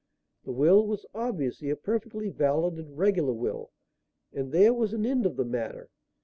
The 0.45 0.51
will 0.51 0.87
was 0.87 1.05
obviously 1.13 1.69
a 1.69 1.75
perfectly 1.75 2.29
valid 2.29 2.79
and 2.79 2.97
regular 2.97 3.33
will 3.33 3.69
and 4.33 4.51
there 4.51 4.73
was 4.73 4.93
an 4.93 5.05
end 5.05 5.27
of 5.27 5.35
the 5.35 5.45
matter. 5.45 5.91